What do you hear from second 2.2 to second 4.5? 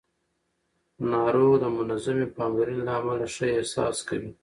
پاملرنې له امله ښه احساس کوي